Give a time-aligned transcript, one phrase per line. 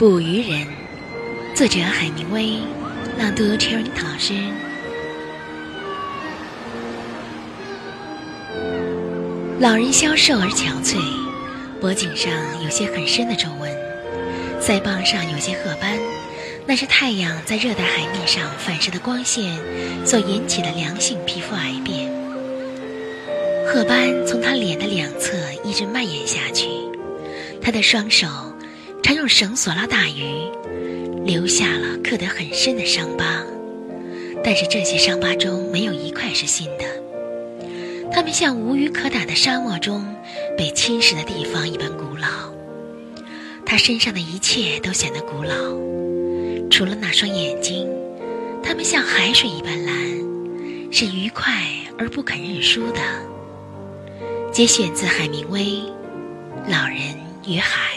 [0.00, 0.66] 捕鱼人，
[1.54, 2.56] 作者海明威，
[3.18, 4.32] 朗读 Cherry 老师。
[9.58, 10.96] 老人消瘦而憔悴，
[11.82, 12.32] 脖颈上
[12.64, 13.70] 有些很深的皱纹，
[14.58, 15.98] 腮帮上有些褐斑，
[16.64, 19.54] 那是太阳在热带海面上反射的光线
[20.06, 22.10] 所引起的良性皮肤癌变。
[23.66, 26.68] 褐斑从他脸的两侧一直蔓延下去，
[27.60, 28.26] 他的双手
[29.02, 30.48] 常用绳索拉大鱼，
[31.24, 33.42] 留下了刻得很深的伤疤。
[34.42, 36.84] 但是这些伤疤中没有一块是新的。
[38.12, 40.04] 它们像无鱼可打的沙漠中
[40.56, 42.52] 被侵蚀的地方一般古老，
[43.64, 45.54] 他身上的一切都显得古老，
[46.70, 47.88] 除了那双眼睛，
[48.62, 49.94] 它们像海水一般蓝，
[50.90, 51.52] 是愉快
[51.98, 53.00] 而不肯认输的。
[54.52, 55.60] 节选自海明威
[56.66, 56.98] 《老人
[57.46, 57.96] 与海》。